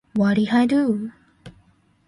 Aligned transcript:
What 0.15 0.39
if 0.39 0.51
I 0.51 0.65
do? 0.65 1.11